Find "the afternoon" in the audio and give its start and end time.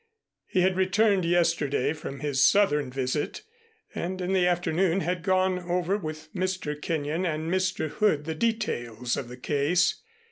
4.33-5.01